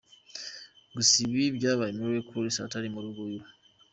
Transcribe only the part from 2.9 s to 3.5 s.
mu rugo iwe.